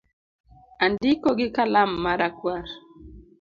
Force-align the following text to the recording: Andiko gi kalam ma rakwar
Andiko 0.85 1.27
gi 1.37 1.47
kalam 1.55 1.91
ma 2.03 2.11
rakwar 2.19 2.65